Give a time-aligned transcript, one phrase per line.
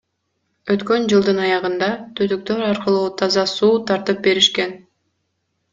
[0.75, 1.89] Өткөн жылдын аягында
[2.21, 4.77] түтүктөр аркылуу таза суу тартып беришкен.